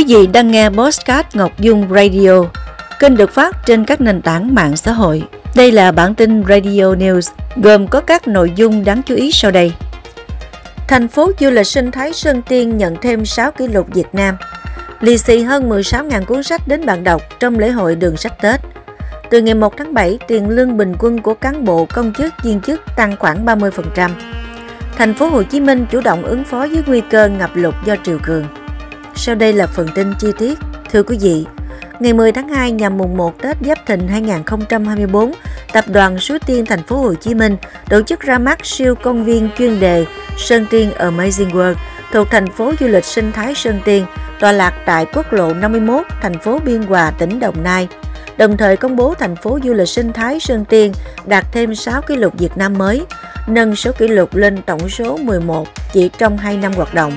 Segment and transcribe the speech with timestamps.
[0.00, 2.44] Quý vị đang nghe Postcard Ngọc Dung Radio,
[2.98, 5.22] kênh được phát trên các nền tảng mạng xã hội.
[5.54, 9.50] Đây là bản tin Radio News, gồm có các nội dung đáng chú ý sau
[9.50, 9.72] đây.
[10.88, 14.36] Thành phố du lịch sinh thái Sơn Tiên nhận thêm 6 kỷ lục Việt Nam.
[15.00, 18.60] Lì xì hơn 16.000 cuốn sách đến bạn đọc trong lễ hội đường sách Tết.
[19.30, 22.60] Từ ngày 1 tháng 7, tiền lương bình quân của cán bộ, công chức, viên
[22.60, 24.10] chức tăng khoảng 30%.
[24.96, 27.96] Thành phố Hồ Chí Minh chủ động ứng phó với nguy cơ ngập lụt do
[28.04, 28.44] triều cường.
[29.22, 30.58] Sau đây là phần tin chi tiết.
[30.92, 31.46] Thưa quý vị,
[32.00, 35.32] ngày 10 tháng 2 nhằm mùng 1 Tết Giáp Thìn 2024,
[35.72, 37.56] Tập đoàn Suối Tiên Thành phố Hồ Chí Minh
[37.88, 40.06] tổ chức ra mắt siêu công viên chuyên đề
[40.36, 41.74] Sơn Tiên Amazing World
[42.12, 44.06] thuộc thành phố du lịch sinh thái Sơn Tiên,
[44.40, 47.88] tọa lạc tại quốc lộ 51, thành phố Biên Hòa, tỉnh Đồng Nai.
[48.36, 50.92] Đồng thời công bố thành phố du lịch sinh thái Sơn Tiên
[51.26, 53.06] đạt thêm 6 kỷ lục Việt Nam mới,
[53.46, 57.12] nâng số kỷ lục lên tổng số 11 chỉ trong 2 năm hoạt động.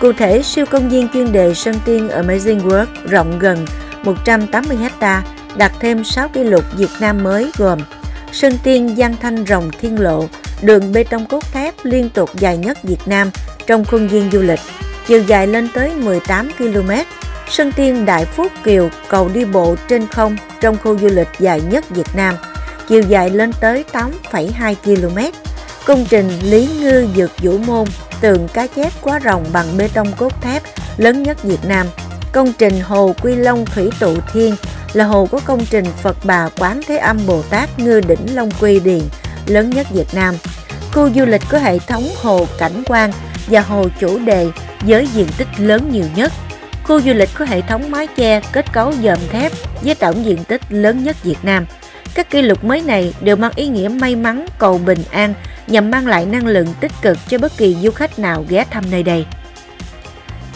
[0.00, 3.66] Cụ thể, siêu công viên chuyên đề Sơn Tiên Amazing World rộng gần
[4.02, 5.22] 180 ha
[5.56, 7.78] đạt thêm 6 kỷ lục Việt Nam mới gồm
[8.32, 10.28] Sơn Tiên Giang Thanh Rồng Thiên Lộ,
[10.62, 13.30] đường bê tông cốt thép liên tục dài nhất Việt Nam
[13.66, 14.60] trong khuôn viên du lịch,
[15.06, 16.90] chiều dài lên tới 18 km.
[17.50, 21.60] Sơn Tiên Đại Phúc Kiều, cầu đi bộ trên không trong khu du lịch dài
[21.70, 22.34] nhất Việt Nam,
[22.88, 25.18] chiều dài lên tới 8,2 km.
[25.86, 27.84] Công trình Lý Ngư Dược Vũ Môn,
[28.20, 30.62] tường cá chép quá rồng bằng bê tông cốt thép
[30.96, 31.86] lớn nhất Việt Nam.
[32.32, 34.54] Công trình Hồ Quy Long Thủy Tụ Thiên
[34.92, 38.50] là hồ có công trình Phật Bà Quán Thế Âm Bồ Tát Ngư Đỉnh Long
[38.60, 39.00] Quy Điền
[39.46, 40.34] lớn nhất Việt Nam.
[40.92, 43.12] Khu du lịch có hệ thống hồ cảnh quan
[43.46, 44.48] và hồ chủ đề
[44.80, 46.32] với diện tích lớn nhiều nhất.
[46.84, 50.44] Khu du lịch có hệ thống mái che kết cấu dòm thép với tổng diện
[50.44, 51.66] tích lớn nhất Việt Nam.
[52.14, 55.34] Các kỷ lục mới này đều mang ý nghĩa may mắn, cầu bình an
[55.70, 58.84] nhằm mang lại năng lượng tích cực cho bất kỳ du khách nào ghé thăm
[58.90, 59.26] nơi đây.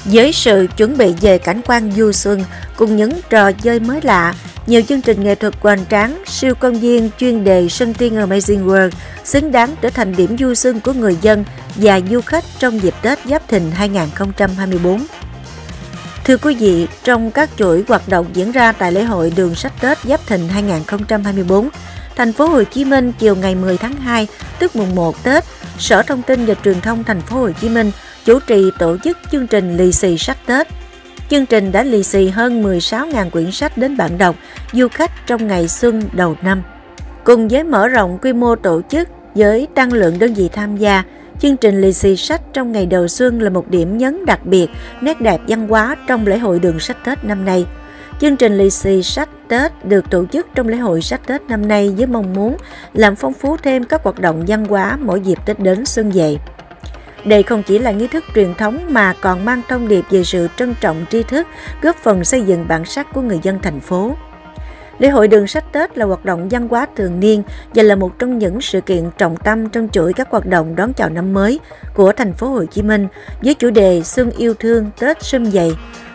[0.04, 2.44] Với sự chuẩn bị về cảnh quan du xuân
[2.76, 4.34] cùng những trò chơi mới lạ,
[4.66, 8.66] nhiều chương trình nghệ thuật hoành tráng, siêu công viên chuyên đề Sân Tiên Amazing
[8.66, 8.90] World
[9.24, 11.44] xứng đáng trở thành điểm du xuân của người dân
[11.76, 15.00] và du khách trong dịp Tết Giáp Thìn 2024.
[16.24, 19.72] Thưa quý vị, trong các chuỗi hoạt động diễn ra tại lễ hội đường sách
[19.80, 21.68] Tết Giáp Thìn 2024,
[22.16, 24.26] thành phố Hồ Chí Minh chiều ngày 10 tháng 2,
[24.58, 25.44] tức mùng 1 Tết,
[25.78, 27.90] Sở Thông tin và Truyền thông thành phố Hồ Chí Minh
[28.24, 30.68] chủ trì tổ chức chương trình lì xì sách Tết.
[31.30, 34.36] Chương trình đã lì xì hơn 16.000 quyển sách đến bạn đọc,
[34.72, 36.62] du khách trong ngày xuân đầu năm.
[37.24, 41.02] Cùng với mở rộng quy mô tổ chức với tăng lượng đơn vị tham gia,
[41.40, 44.66] chương trình lì xì sách trong ngày đầu xuân là một điểm nhấn đặc biệt,
[45.00, 47.66] nét đẹp văn hóa trong lễ hội đường sách Tết năm nay.
[48.20, 51.68] Chương trình lì xì sách Tết được tổ chức trong lễ hội sách Tết năm
[51.68, 52.56] nay với mong muốn
[52.92, 56.36] làm phong phú thêm các hoạt động văn hóa mỗi dịp Tết đến xuân về.
[57.24, 60.48] Đây không chỉ là nghi thức truyền thống mà còn mang thông điệp về sự
[60.56, 61.46] trân trọng tri thức,
[61.82, 64.16] góp phần xây dựng bản sắc của người dân thành phố.
[64.98, 67.42] Lễ hội đường sách Tết là hoạt động văn hóa thường niên
[67.74, 70.92] và là một trong những sự kiện trọng tâm trong chuỗi các hoạt động đón
[70.92, 71.60] chào năm mới
[71.94, 73.08] của thành phố Hồ Chí Minh
[73.42, 75.72] với chủ đề Xuân yêu thương Tết xuân dày.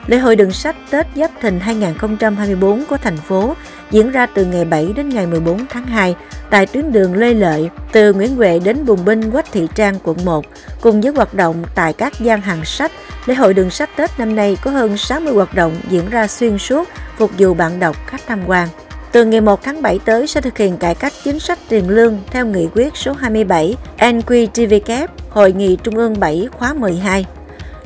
[0.09, 3.55] Lễ hội đường sách Tết Giáp Thìn 2024 của thành phố
[3.91, 6.15] diễn ra từ ngày 7 đến ngày 14 tháng 2
[6.49, 10.17] tại tuyến đường Lê Lợi từ Nguyễn Huệ đến Bùng Binh, Quách Thị Trang, quận
[10.25, 10.45] 1
[10.81, 12.91] cùng với hoạt động tại các gian hàng sách.
[13.25, 16.57] Lễ hội đường sách Tết năm nay có hơn 60 hoạt động diễn ra xuyên
[16.57, 18.67] suốt phục vụ bạn đọc khách tham quan.
[19.11, 22.19] Từ ngày 1 tháng 7 tới sẽ thực hiện cải cách chính sách tiền lương
[22.31, 27.25] theo nghị quyết số 27 NQTVK Hội nghị Trung ương 7 khóa 12.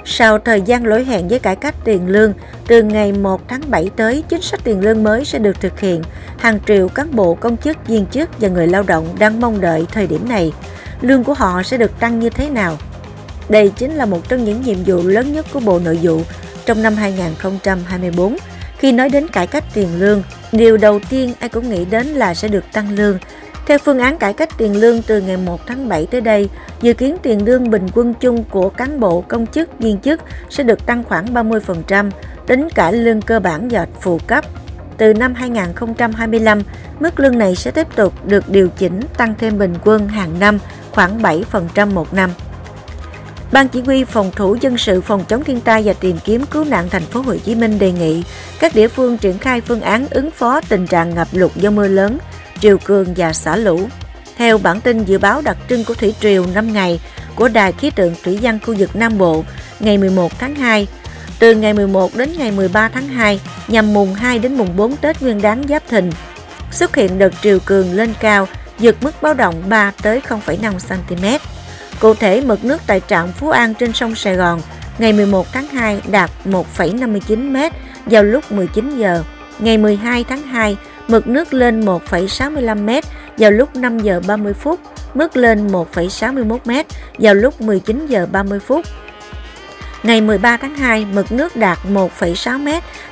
[0.06, 2.34] Sau thời gian lỗi hẹn với cải cách tiền lương,
[2.68, 6.02] từ ngày 1 tháng 7 tới, chính sách tiền lương mới sẽ được thực hiện.
[6.38, 9.86] Hàng triệu cán bộ, công chức, viên chức và người lao động đang mong đợi
[9.92, 10.54] thời điểm này.
[11.02, 12.78] Lương của họ sẽ được tăng như thế nào?
[13.50, 16.22] Đây chính là một trong những nhiệm vụ lớn nhất của Bộ Nội vụ
[16.66, 18.38] trong năm 2024.
[18.78, 22.34] Khi nói đến cải cách tiền lương, điều đầu tiên ai cũng nghĩ đến là
[22.34, 23.18] sẽ được tăng lương.
[23.66, 26.50] Theo phương án cải cách tiền lương từ ngày 1 tháng 7 tới đây,
[26.82, 30.64] dự kiến tiền lương bình quân chung của cán bộ, công chức, viên chức sẽ
[30.64, 32.12] được tăng khoảng 30%,
[32.48, 34.46] tính cả lương cơ bản và phụ cấp.
[34.98, 36.62] Từ năm 2025,
[37.00, 40.60] mức lương này sẽ tiếp tục được điều chỉnh tăng thêm bình quân hàng năm
[40.92, 42.30] khoảng 7% một năm.
[43.52, 46.64] Ban chỉ huy phòng thủ dân sự phòng chống thiên tai và tìm kiếm cứu
[46.64, 48.24] nạn thành phố Hồ Chí Minh đề nghị
[48.60, 51.88] các địa phương triển khai phương án ứng phó tình trạng ngập lụt do mưa
[51.88, 52.18] lớn,
[52.64, 53.88] triều cường và xả lũ.
[54.38, 57.00] Theo bản tin dự báo đặc trưng của thủy triều 5 ngày
[57.36, 59.44] của Đài khí tượng thủy văn khu vực Nam Bộ
[59.80, 60.88] ngày 11 tháng 2,
[61.40, 65.22] từ ngày 11 đến ngày 13 tháng 2 nhằm mùng 2 đến mùng 4 Tết
[65.22, 66.10] Nguyên đán Giáp Thìn,
[66.72, 68.48] xuất hiện đợt triều cường lên cao
[68.80, 71.26] vượt mức báo động 3 tới 0,5 cm.
[72.00, 74.62] Cụ thể, mực nước tại trạm Phú An trên sông Sài Gòn
[74.98, 77.74] ngày 11 tháng 2 đạt 1,59 m
[78.06, 79.24] vào lúc 19 giờ.
[79.60, 80.78] Ngày 12 tháng 2,
[81.08, 82.90] mực nước lên 1,65 m
[83.38, 84.80] vào lúc 5 giờ 30 phút,
[85.14, 86.72] mức lên 1,61 m
[87.20, 88.86] vào lúc 19 giờ 30 phút.
[90.04, 92.68] Ngày 13 tháng 2, mực nước đạt 1,6 m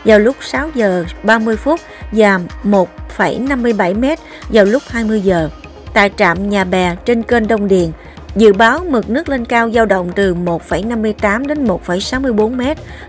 [0.05, 1.79] vào lúc 6 giờ 30 phút
[2.11, 4.05] và 1,57 m
[4.49, 5.49] vào lúc 20 giờ.
[5.93, 7.91] Tại trạm Nhà Bè trên kênh Đông Điền,
[8.35, 12.61] Dự báo mực nước lên cao dao động từ 1,58 đến 1,64 m,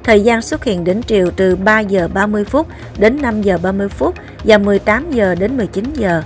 [0.05, 2.67] thời gian xuất hiện đỉnh triều từ 3 giờ 30 phút
[2.99, 4.15] đến 5 giờ 30 phút
[4.45, 6.23] và 18 giờ đến 19 giờ.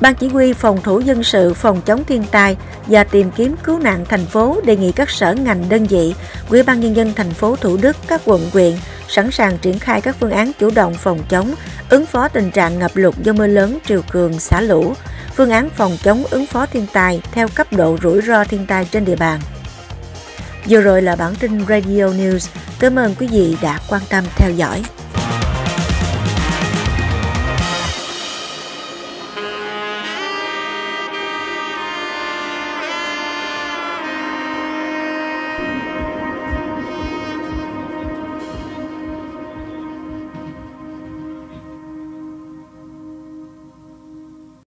[0.00, 2.56] Ban chỉ huy phòng thủ dân sự phòng chống thiên tai
[2.86, 6.14] và tìm kiếm cứu nạn thành phố đề nghị các sở ngành đơn vị,
[6.48, 8.72] Ủy ban nhân dân thành phố Thủ Đức, các quận huyện
[9.08, 11.54] sẵn sàng triển khai các phương án chủ động phòng chống,
[11.90, 14.94] ứng phó tình trạng ngập lụt do mưa lớn, triều cường, xả lũ,
[15.36, 18.84] phương án phòng chống ứng phó thiên tai theo cấp độ rủi ro thiên tai
[18.90, 19.40] trên địa bàn.
[20.68, 22.48] Vừa rồi là bản tin Radio News.
[22.78, 24.82] Cảm ơn quý vị đã quan tâm theo dõi.